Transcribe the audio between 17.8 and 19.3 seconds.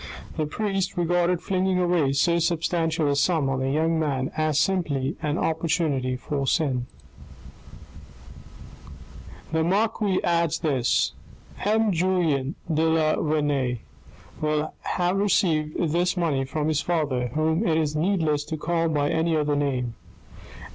needless to call by